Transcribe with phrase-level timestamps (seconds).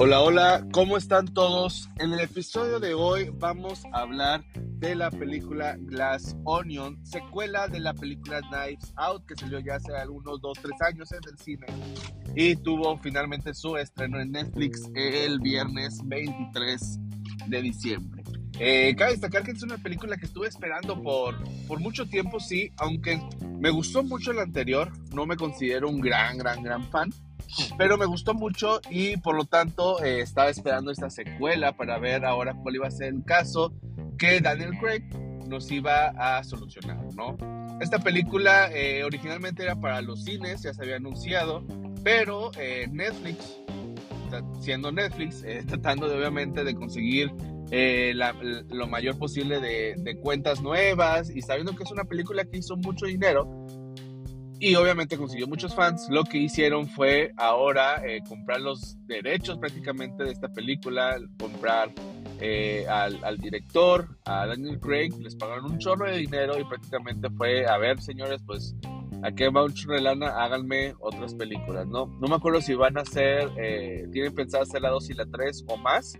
[0.00, 1.88] Hola, hola, ¿cómo están todos?
[1.98, 7.80] En el episodio de hoy vamos a hablar de la película Glass Onion, secuela de
[7.80, 11.66] la película Knives Out, que salió ya hace algunos 2, 3 años en el cine
[12.36, 17.00] y tuvo finalmente su estreno en Netflix el viernes 23
[17.48, 18.22] de diciembre.
[18.60, 22.70] Eh, cabe destacar que es una película que estuve esperando por, por mucho tiempo, sí,
[22.76, 23.20] aunque
[23.58, 27.12] me gustó mucho la anterior, no me considero un gran, gran, gran fan
[27.76, 32.24] pero me gustó mucho y por lo tanto eh, estaba esperando esta secuela para ver
[32.24, 33.72] ahora cuál iba a ser el caso
[34.18, 35.04] que Daniel Craig
[35.46, 37.36] nos iba a solucionar, ¿no?
[37.80, 41.64] Esta película eh, originalmente era para los cines, ya se había anunciado,
[42.02, 43.58] pero eh, Netflix,
[44.60, 47.32] siendo Netflix, tratando de obviamente de conseguir
[47.70, 52.76] lo mayor posible de, de cuentas nuevas y sabiendo que es una película que hizo
[52.78, 53.46] mucho dinero,
[54.60, 56.08] y obviamente consiguió muchos fans.
[56.10, 61.92] Lo que hicieron fue ahora eh, comprar los derechos prácticamente de esta película, comprar
[62.40, 67.28] eh, al, al, director, a Daniel Craig, les pagaron un chorro de dinero y prácticamente
[67.30, 68.74] fue, a ver señores, pues
[69.22, 72.06] a qué va un chorro de lana, háganme otras películas, ¿no?
[72.06, 75.26] No me acuerdo si van a hacer, eh, tienen pensado hacer la 2 y la
[75.26, 76.18] 3 o más,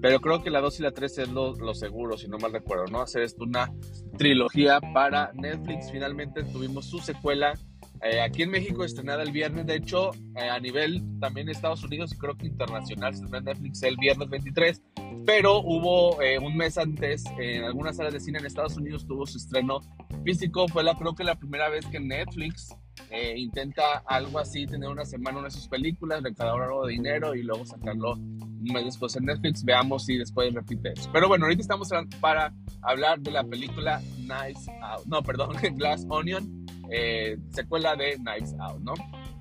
[0.00, 2.52] pero creo que la 2 y la 3 es lo, lo, seguro, si no mal
[2.52, 3.00] recuerdo, ¿no?
[3.00, 3.72] Hacer esto una
[4.16, 5.90] trilogía para Netflix.
[5.90, 7.54] Finalmente tuvimos su secuela
[8.02, 12.12] eh, aquí en México estrenada el viernes, de hecho, eh, a nivel también Estados Unidos
[12.12, 14.82] y creo que internacional, se estrenó en Netflix el viernes 23,
[15.24, 19.26] pero hubo eh, un mes antes en algunas salas de cine en Estados Unidos tuvo
[19.26, 19.80] su estreno
[20.24, 20.68] físico.
[20.68, 22.74] Fue la, creo que la primera vez que Netflix
[23.36, 27.42] intenta algo así, tener una semana una de sus películas, recaudar algo de dinero y
[27.42, 29.64] luego sacarlo un mes después en Netflix.
[29.64, 31.10] Veamos si después repite eso.
[31.12, 36.66] Pero bueno, ahorita estamos para hablar de la película Nice Out, no, perdón, Glass Onion
[36.90, 38.94] eh, secuela de Knives Out, ¿no?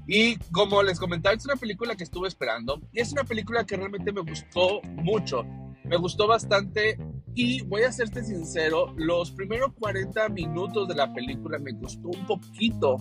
[0.08, 3.76] Y como les comentaba, es una película que estuve esperando y es una película que
[3.76, 5.44] realmente me gustó mucho,
[5.84, 6.98] me gustó bastante
[7.34, 12.26] y voy a serte sincero, los primeros 40 minutos de la película me costó un
[12.26, 12.98] poquito,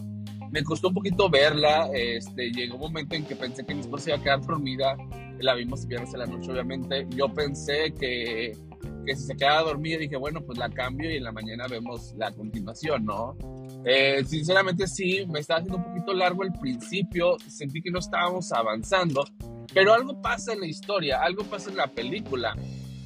[0.50, 4.10] me costó un poquito verla, este, llegó un momento en que pensé que mi esposa
[4.10, 4.96] iba a quedar dormida,
[5.40, 8.52] la vimos viernes en la noche obviamente, yo pensé que
[9.04, 12.14] que si se quedaba dormida dije, bueno, pues la cambio y en la mañana vemos
[12.16, 13.36] la continuación, ¿no?
[13.86, 18.50] Eh, sinceramente sí, me estaba haciendo un poquito largo el principio, sentí que no estábamos
[18.52, 19.26] avanzando,
[19.74, 22.56] pero algo pasa en la historia, algo pasa en la película,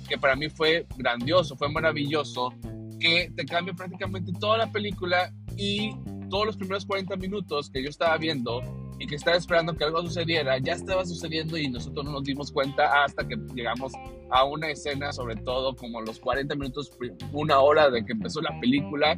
[0.09, 2.55] que para mí fue grandioso, fue maravilloso,
[3.01, 5.91] que te cambia prácticamente toda la película y
[6.31, 8.61] todos los primeros 40 minutos que yo estaba viendo
[9.01, 12.51] y que estaba esperando que algo sucediera, ya estaba sucediendo y nosotros no nos dimos
[12.53, 13.93] cuenta hasta que llegamos
[14.31, 16.91] a una escena, sobre todo como los 40 minutos,
[17.33, 19.15] una hora de que empezó la película,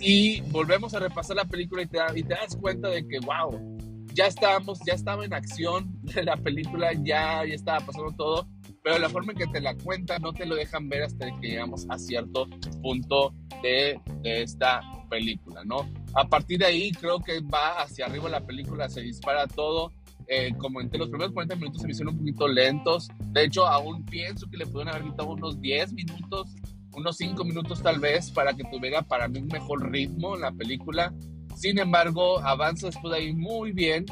[0.00, 3.78] y volvemos a repasar la película y te, das cuenta de que, wow,
[4.14, 8.48] ya estábamos, ya estaba en acción la película, ya, ya estaba pasando todo,
[8.82, 11.48] pero la forma en que te la cuentan no te lo dejan ver hasta que
[11.48, 12.48] llegamos a cierto
[12.82, 15.88] punto de, de esta película, ¿no?
[16.14, 19.92] A partir de ahí creo que va hacia arriba la película, se dispara todo.
[20.30, 23.08] Eh, como entre los primeros 40 minutos se me hicieron un poquito lentos.
[23.32, 26.54] De hecho, aún pienso que le pudieron haber quitado unos 10 minutos,
[26.98, 30.52] unos 5 minutos tal vez, para que tuviera para mí un mejor ritmo en la
[30.52, 31.14] película.
[31.56, 34.04] Sin embargo, avanza después de ahí muy bien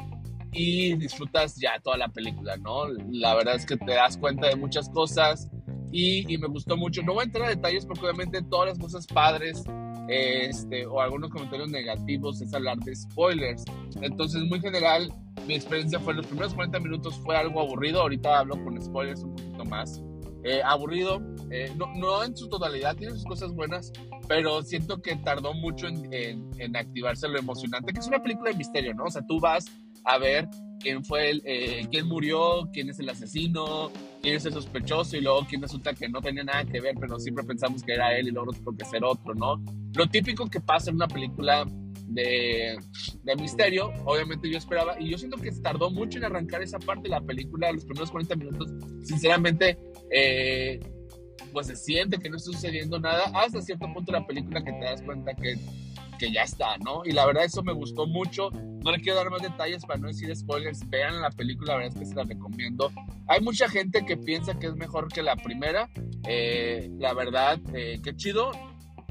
[0.52, 2.86] y disfrutas ya toda la película, ¿no?
[3.10, 5.48] La verdad es que te das cuenta de muchas cosas
[5.92, 7.02] y, y me gustó mucho.
[7.02, 9.64] No voy a entrar a detalles porque obviamente todas las cosas padres
[10.08, 13.64] este, o algunos comentarios negativos es hablar de spoilers.
[14.00, 15.12] Entonces, muy general,
[15.46, 18.00] mi experiencia fue los primeros 40 minutos fue algo aburrido.
[18.00, 20.02] Ahorita hablo con spoilers un poquito más.
[20.44, 21.20] Eh, aburrido,
[21.50, 23.92] eh, no, no, en su totalidad, tiene sus cosas buenas,
[24.28, 28.50] pero siento que tardó mucho en, en, en, activarse lo emocionante, que es una película
[28.50, 29.04] de misterio, ¿no?
[29.04, 29.66] O sea, tú vas
[30.04, 30.48] a ver
[30.80, 33.90] quién fue el, eh, quién murió, quién es el asesino,
[34.22, 37.18] quién es el sospechoso y luego quién resulta que no tenía nada que ver, pero
[37.18, 39.62] siempre pensamos que era él y luego resultó que ser otro, ¿no?
[39.94, 41.66] Lo típico que pasa en una película
[42.06, 42.78] de,
[43.24, 47.04] de, misterio, obviamente yo esperaba, y yo siento que tardó mucho en arrancar esa parte
[47.04, 48.70] de la película, los primeros 40 minutos,
[49.02, 49.78] sinceramente,
[50.10, 50.78] eh,
[51.56, 54.84] pues se siente que no está sucediendo nada, hasta cierto punto la película que te
[54.84, 55.56] das cuenta que
[56.18, 57.02] que ya está, ¿no?
[57.06, 58.50] Y la verdad eso me gustó mucho.
[58.50, 60.86] No le quiero dar más detalles para no decir spoilers.
[60.90, 62.90] Vean la película, la verdad es que se la recomiendo.
[63.26, 65.88] Hay mucha gente que piensa que es mejor que la primera.
[66.28, 68.52] Eh, la verdad, eh, qué chido.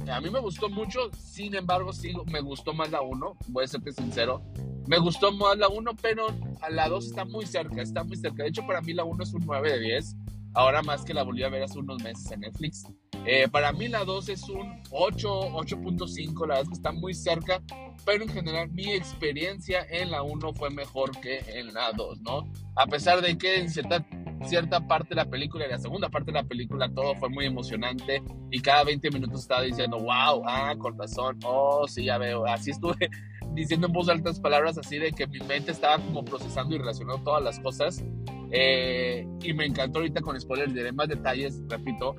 [0.07, 3.67] A mí me gustó mucho, sin embargo, sí, me gustó más la 1, voy a
[3.67, 4.43] serte sincero.
[4.87, 6.27] Me gustó más la 1, pero
[6.61, 8.43] a la 2 está muy cerca, está muy cerca.
[8.43, 10.15] De hecho, para mí la 1 es un 9 de 10.
[10.55, 12.85] Ahora más que la volví a ver hace unos meses en Netflix.
[13.25, 17.13] Eh, para mí la 2 es un 8, 8.5, la verdad es que está muy
[17.13, 17.61] cerca,
[18.05, 22.47] pero en general mi experiencia en la 1 fue mejor que en la 2, ¿no?
[22.75, 24.05] A pesar de que en cierta
[24.47, 27.45] cierta parte de la película y la segunda parte de la película todo fue muy
[27.45, 32.45] emocionante y cada 20 minutos estaba diciendo, wow, ah, con razón, oh, sí, ya veo,
[32.45, 33.09] así estuve
[33.53, 37.23] diciendo en voz altas palabras así de que mi mente estaba como procesando y relacionando
[37.23, 38.03] todas las cosas.
[38.51, 42.15] Eh, y me encantó ahorita con spoilers, diré más detalles, repito,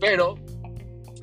[0.00, 0.36] pero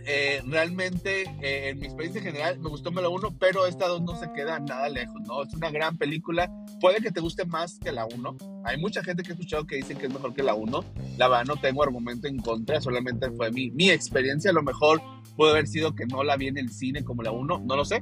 [0.09, 4.15] eh, realmente eh, en mi experiencia general me gustó la 1, pero esta 2 no
[4.15, 5.43] se queda nada lejos, ¿no?
[5.43, 6.49] Es una gran película,
[6.79, 9.75] puede que te guste más que la 1, hay mucha gente que he escuchado que
[9.75, 10.85] dice que es mejor que la 1,
[11.17, 15.01] la verdad no tengo argumento en contra, solamente fue mi, mi experiencia, a lo mejor
[15.35, 17.83] puede haber sido que no la vi en el cine como la 1, no lo
[17.83, 18.01] sé,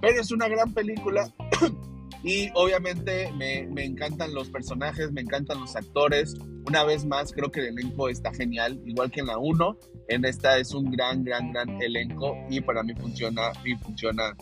[0.00, 1.28] pero es una gran película
[2.22, 6.36] y obviamente me, me, encantan los personajes, me encantan los actores.
[6.66, 9.76] Una vez más, creo que el elenco está genial, igual que en la 1.
[10.08, 14.34] En esta es un gran, gran, gran elenco y para mí funciona y funciona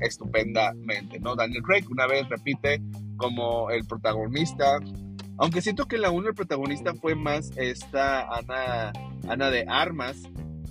[0.00, 1.34] estupendamente, ¿no?
[1.34, 2.82] Daniel Craig una vez repite
[3.16, 4.78] como el protagonista.
[5.38, 8.92] Aunque siento que en la 1 el protagonista fue más esta Ana,
[9.28, 10.22] Ana de Armas,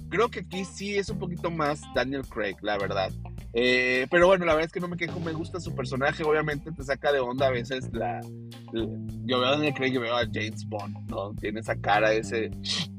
[0.10, 3.12] creo que aquí sí es un poquito más Daniel Craig, la verdad.
[3.54, 6.72] Eh, pero bueno, la verdad es que no me quejo, me gusta su personaje, obviamente
[6.72, 8.22] te saca de onda a veces la...
[8.72, 11.34] yo veo Daniel Craig, yo veo a James Bond, ¿no?
[11.36, 12.50] Tiene esa cara, ese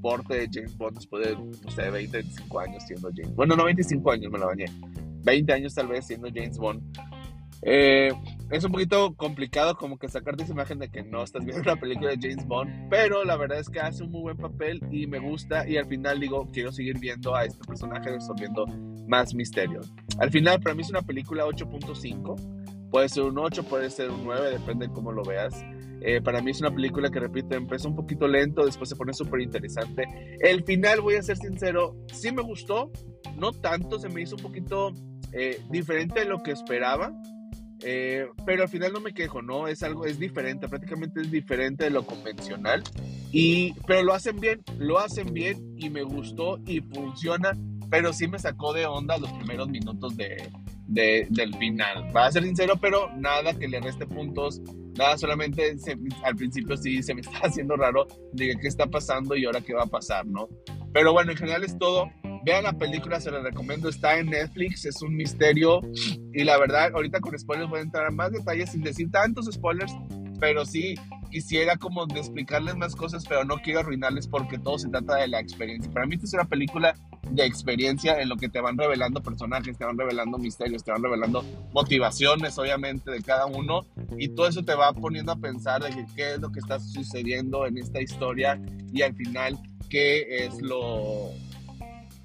[0.02, 3.64] porte de James Bond después de, no sé, 20, 25 años siendo James Bueno, no
[3.64, 4.66] 25 años, me lo bañé.
[5.24, 6.82] 20 años tal vez siendo James Bond.
[7.62, 8.12] Eh,
[8.50, 11.80] es un poquito complicado como que sacarte esa imagen de que no estás viendo una
[11.80, 15.06] película de James Bond, pero la verdad es que hace un muy buen papel y
[15.06, 18.66] me gusta y al final digo, quiero seguir viendo a este personaje resolviendo
[19.06, 19.92] más misterios.
[20.18, 24.24] Al final para mí es una película 8.5, puede ser un 8, puede ser un
[24.24, 25.64] 9, depende de cómo lo veas.
[26.04, 29.12] Eh, para mí es una película que, repito, empezó un poquito lento, después se pone
[29.12, 30.04] súper interesante.
[30.40, 32.90] El final, voy a ser sincero, sí me gustó,
[33.36, 34.92] no tanto, se me hizo un poquito
[35.32, 37.12] eh, diferente de lo que esperaba
[37.84, 39.66] eh, pero al final no me quejo, ¿no?
[39.66, 42.82] Es algo, es diferente, prácticamente es diferente de lo convencional.
[43.32, 47.52] Y, pero lo hacen bien, lo hacen bien y me gustó y funciona,
[47.92, 50.48] pero sí me sacó de onda los primeros minutos de,
[50.88, 52.10] del final.
[52.16, 54.62] Va a ser sincero, pero nada que le reste puntos,
[54.96, 55.76] nada, solamente
[56.24, 59.74] al principio sí se me está haciendo raro, de qué está pasando y ahora qué
[59.74, 60.48] va a pasar, ¿no?
[60.94, 62.10] Pero bueno, en general es todo
[62.44, 65.80] Vean la película, se la recomiendo, está en Netflix, es un misterio
[66.32, 69.50] y la verdad, ahorita con spoilers voy a entrar a más detalles sin decir tantos
[69.52, 69.92] spoilers,
[70.40, 70.94] pero sí
[71.30, 75.38] quisiera como explicarles más cosas, pero no quiero arruinarles porque todo se trata de la
[75.40, 75.92] experiencia.
[75.92, 76.96] Para mí esta es una película
[77.30, 81.02] de experiencia en lo que te van revelando personajes, te van revelando misterios, te van
[81.02, 83.86] revelando motivaciones, obviamente, de cada uno,
[84.18, 87.66] y todo eso te va poniendo a pensar de qué es lo que está sucediendo
[87.66, 88.60] en esta historia
[88.92, 89.58] y al final
[89.88, 91.30] qué es lo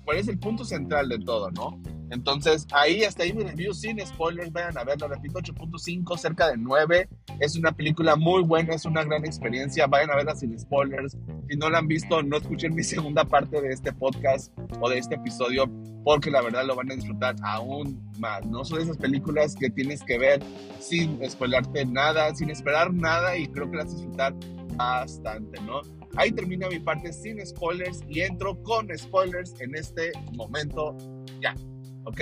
[0.03, 1.81] cuál es el punto central de todo, ¿no?
[2.09, 6.57] Entonces, ahí hasta ahí mi review sin spoilers, vayan a verlo, repito, 8.5, cerca de
[6.57, 7.09] 9.
[7.39, 11.17] Es una película muy buena, es una gran experiencia, vayan a verla sin spoilers.
[11.49, 14.99] Si no la han visto, no escuchen mi segunda parte de este podcast o de
[14.99, 15.69] este episodio,
[16.03, 18.45] porque la verdad lo van a disfrutar aún más.
[18.45, 20.41] No son esas películas que tienes que ver
[20.79, 24.33] sin spoilarte nada, sin esperar nada, y creo que las disfrutar
[24.75, 25.81] bastante, ¿no?
[26.15, 30.95] Ahí termina mi parte sin spoilers y entro con spoilers en este momento
[31.41, 31.53] ya.
[32.07, 32.21] ¿Ok?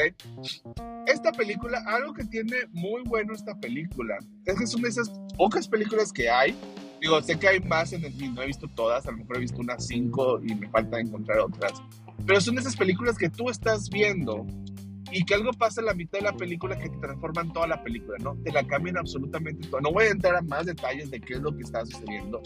[1.06, 6.12] Esta película, algo que tiene muy bueno esta película, es que son esas pocas películas
[6.12, 6.58] que hay.
[7.00, 9.42] Digo, sé que hay más en el no he visto todas, a lo mejor he
[9.42, 11.74] visto unas cinco y me falta encontrar otras.
[12.26, 14.48] Pero son esas películas que tú estás viendo
[15.12, 17.84] y que algo pasa en la mitad de la película que te transforman toda la
[17.84, 18.36] película, ¿no?
[18.44, 19.82] Te la cambian absolutamente todo.
[19.82, 22.42] No voy a entrar a más detalles de qué es lo que está sucediendo,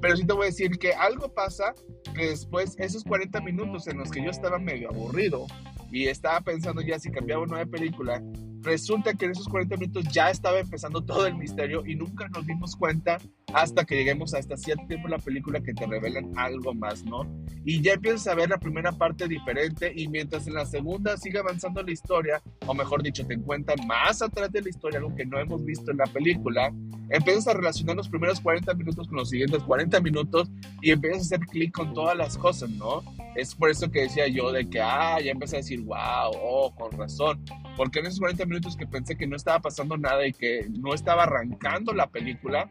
[0.00, 1.74] pero sí te voy a decir que algo pasa
[2.14, 5.46] que después, esos 40 minutos en los que yo estaba medio aburrido
[5.90, 8.22] y estaba pensando ya si cambiaba una nueva película,
[8.66, 12.44] resulta que en esos 40 minutos ya estaba empezando todo el misterio y nunca nos
[12.46, 13.18] dimos cuenta
[13.54, 17.24] hasta que lleguemos a esta cierto tiempo la película que te revelan algo más, ¿no?
[17.64, 21.38] Y ya empiezas a ver la primera parte diferente y mientras en la segunda sigue
[21.38, 25.24] avanzando la historia, o mejor dicho, te encuentran más atrás de la historia, algo que
[25.24, 26.72] no hemos visto en la película,
[27.10, 30.50] empiezas a relacionar los primeros 40 minutos con los siguientes 40 minutos
[30.82, 33.02] y empiezas a hacer clic con todas las cosas, ¿no?
[33.36, 36.74] Es por eso que decía yo de que, ah, ya empecé a decir, wow, oh,
[36.74, 37.44] con razón.
[37.76, 40.94] Porque en esos 40 minutos que pensé que no estaba pasando nada y que no
[40.94, 42.70] estaba arrancando la película,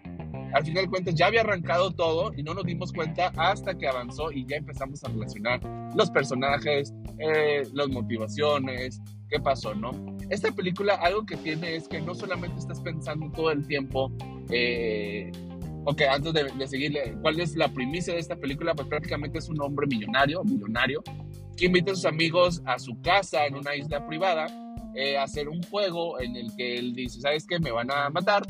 [0.53, 3.87] al final de cuentas ya había arrancado todo y no nos dimos cuenta hasta que
[3.87, 5.59] avanzó y ya empezamos a relacionar
[5.95, 9.91] los personajes, eh, las motivaciones, qué pasó, ¿no?
[10.29, 14.11] Esta película algo que tiene es que no solamente estás pensando todo el tiempo,
[14.49, 15.31] eh,
[15.85, 18.73] ok, antes de, de seguirle, ¿cuál es la primicia de esta película?
[18.73, 21.03] Pues prácticamente es un hombre millonario, millonario,
[21.55, 24.47] que invita a sus amigos a su casa en una isla privada
[24.95, 27.59] eh, a hacer un juego en el que él dice, ¿sabes qué?
[27.59, 28.43] Me van a matar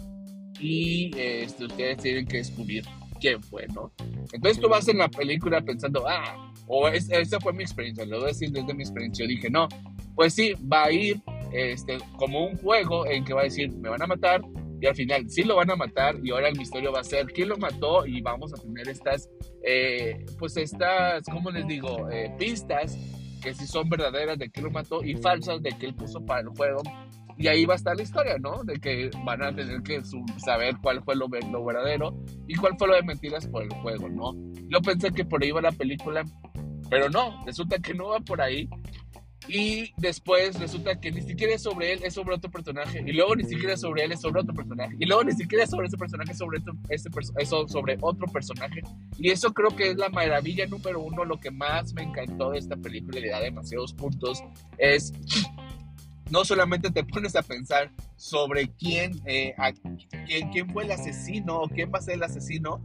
[0.60, 2.84] y este, ustedes tienen que descubrir
[3.20, 3.92] quién fue, ¿no?
[4.32, 8.26] Entonces tú vas en la película pensando, ah, o esa fue mi experiencia, lo voy
[8.26, 9.26] a decir desde mi experiencia.
[9.26, 9.68] Yo dije, no,
[10.16, 11.20] pues sí, va a ir
[11.52, 14.42] este, como un juego en que va a decir, me van a matar,
[14.82, 17.28] y al final sí lo van a matar y ahora el misterio va a ser
[17.28, 19.30] quién lo mató y vamos a tener estas,
[19.64, 22.10] eh, pues estas, ¿cómo les digo?
[22.10, 22.98] Eh, pistas
[23.42, 26.42] que si son verdaderas de quién lo mató y falsas de que él puso para
[26.42, 26.82] el juego.
[27.38, 28.64] Y ahí va a estar la historia, ¿no?
[28.64, 30.02] De que van a tener que
[30.38, 32.18] saber cuál fue lo, lo verdadero
[32.48, 34.34] y cuál fue lo de mentiras por el juego, ¿no?
[34.70, 36.24] Yo pensé que por ahí iba la película,
[36.90, 38.70] pero no, resulta que no va por ahí.
[39.48, 43.04] Y después resulta que ni siquiera es sobre él, es sobre otro personaje.
[43.06, 44.96] Y luego ni siquiera es sobre él, es sobre otro personaje.
[45.00, 48.82] Y luego ni siquiera es sobre ese personaje, es sobre, ese eso, sobre otro personaje.
[49.18, 51.26] Y eso creo que es la maravilla número uno.
[51.26, 54.44] Lo que más me encantó de esta película y le da demasiados puntos
[54.78, 55.14] es
[56.32, 59.54] no solamente te pones a pensar sobre quién, eh,
[60.26, 62.82] quién, quién, fue el asesino o quién va a ser el asesino,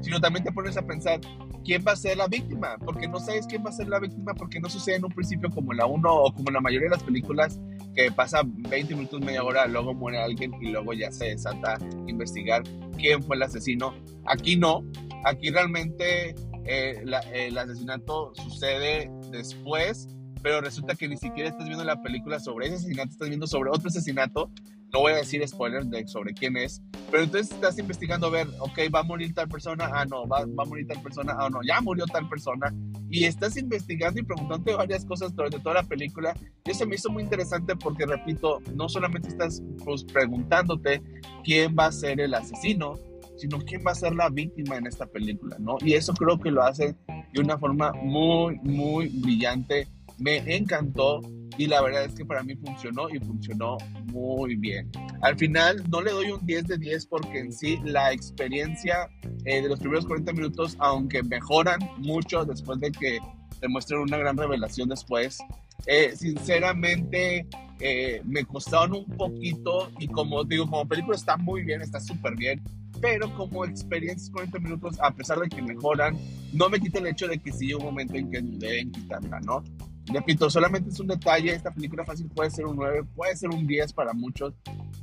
[0.00, 1.20] sino también te pones a pensar
[1.64, 4.34] quién va a ser la víctima, porque no sabes quién va a ser la víctima
[4.34, 7.02] porque no sucede en un principio como la uno o como la mayoría de las
[7.02, 7.60] películas
[7.94, 12.62] que pasa 20 minutos, media hora, luego muere alguien y luego ya se desata investigar
[12.96, 13.94] quién fue el asesino.
[14.26, 14.84] Aquí no,
[15.24, 17.04] aquí realmente eh,
[17.34, 20.08] el asesinato sucede después
[20.42, 23.70] pero resulta que ni siquiera estás viendo la película sobre ese asesinato, estás viendo sobre
[23.70, 24.50] otro asesinato.
[24.92, 28.78] No voy a decir spoilers sobre quién es, pero entonces estás investigando a ver, ok,
[28.94, 31.60] va a morir tal persona, ah, no, va, va a morir tal persona, ah, no,
[31.66, 32.74] ya murió tal persona.
[33.08, 36.34] Y estás investigando y preguntándote varias cosas durante toda la película.
[36.64, 41.02] Y eso me hizo muy interesante porque, repito, no solamente estás pues, preguntándote
[41.42, 42.98] quién va a ser el asesino,
[43.38, 45.76] sino quién va a ser la víctima en esta película, ¿no?
[45.80, 46.94] Y eso creo que lo hace
[47.32, 51.20] de una forma muy, muy brillante me encantó
[51.58, 54.90] y la verdad es que para mí funcionó y funcionó muy bien.
[55.22, 59.08] Al final no le doy un 10 de 10 porque en sí la experiencia
[59.44, 63.18] eh, de los primeros 40 minutos, aunque mejoran mucho después de que
[63.60, 65.38] demuestren una gran revelación después,
[65.86, 67.46] eh, sinceramente
[67.80, 72.36] eh, me costaron un poquito y como digo, como película está muy bien, está súper
[72.36, 72.62] bien,
[73.00, 76.16] pero como experiencia 40 minutos, a pesar de que mejoran,
[76.52, 79.64] no me quita el hecho de que sí un momento en que deben quitarla, ¿no?
[80.06, 83.66] Repito, solamente es un detalle, esta película fácil puede ser un 9, puede ser un
[83.66, 84.52] 10 para muchos,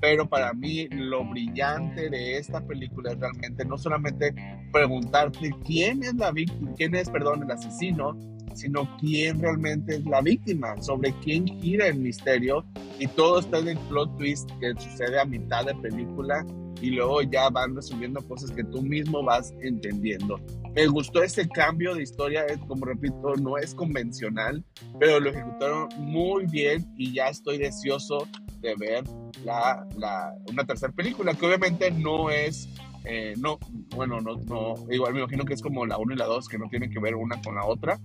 [0.02, 4.36] pero para mí lo brillante de esta película es realmente no solamente
[4.72, 8.18] preguntarte quién es la víctima, quién es, perdón, el asesino,
[8.54, 12.66] sino quién realmente es la víctima, sobre quién gira el misterio
[13.00, 16.46] y todo está en el plot twist que sucede a mitad de película
[16.82, 20.40] y luego ya van resolviendo cosas que tú mismo vas entendiendo.
[20.76, 24.64] Me gustó ese cambio de historia, como repito, no es convencional,
[25.00, 28.28] pero lo ejecutaron muy bien y ya estoy deseoso
[28.62, 29.04] de ver
[29.44, 32.70] la, la, una tercera película, que obviamente no es,
[33.06, 33.58] eh, no,
[33.96, 36.58] bueno, no, no, igual me imagino que es como la 1 y la 2, que
[36.58, 38.00] no tienen que ver una con la otra,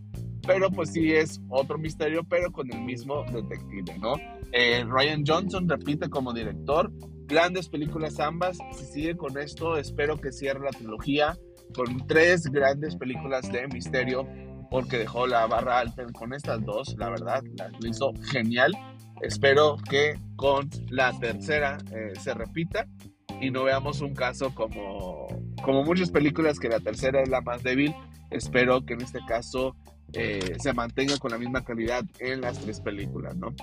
[0.47, 4.15] pero pues sí es otro misterio, pero con el mismo detective, ¿no?
[4.53, 6.93] Eh, Ryan Johnson repite como director,
[7.27, 8.59] Grandes películas ambas.
[8.73, 11.39] Si sigue con esto, espero que cierre la trilogía
[11.75, 14.29] con tres grandes películas de misterio,
[14.71, 17.43] porque dejó la barra alta con estas dos, la verdad,
[17.81, 18.73] lo hizo genial.
[19.23, 22.87] Espero que con la tercera eh, se repita
[23.41, 25.29] y no veamos un caso como,
[25.63, 27.95] como muchas películas que la tercera es la más débil.
[28.31, 29.77] Espero que en este caso
[30.13, 33.55] eh, se mantenga con la misma calidad en las tres películas, ¿no?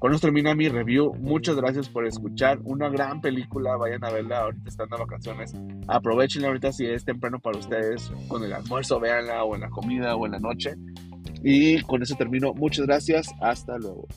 [0.00, 1.14] Con esto termina mi review.
[1.20, 2.58] Muchas gracias por escuchar.
[2.64, 3.76] Una gran película.
[3.76, 5.54] Vayan a verla ahorita están de vacaciones.
[5.88, 8.10] Aprovechenla ahorita si es temprano para ustedes.
[8.26, 10.74] Con el almuerzo, véanla o en la comida o en la noche.
[11.44, 12.54] Y con eso termino.
[12.54, 13.30] Muchas gracias.
[13.42, 14.08] Hasta luego.